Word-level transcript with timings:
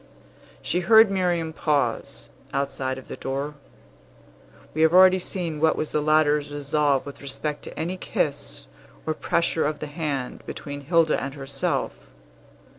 She 0.63 0.79
heard 0.79 1.11
Miriam 1.11 1.53
pause, 1.53 2.31
outside 2.55 2.97
of 2.97 3.07
the 3.07 3.15
door. 3.17 3.53
We 4.73 4.81
have 4.81 4.93
already 4.93 5.19
seen 5.19 5.59
what 5.61 5.75
was 5.75 5.91
the 5.91 6.01
latter's 6.01 6.51
resolve 6.51 7.05
with 7.05 7.21
respect 7.21 7.61
to 7.65 7.79
any 7.79 7.97
kiss 7.97 8.65
or 9.05 9.13
pressure 9.13 9.67
of 9.67 9.77
the 9.77 9.85
hand 9.85 10.41
between 10.47 10.81
Hilda 10.81 11.21
and 11.21 11.35
herself. 11.35 11.93